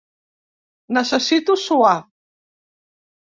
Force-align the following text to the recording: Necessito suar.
Necessito 0.97 1.57
suar. 1.65 1.93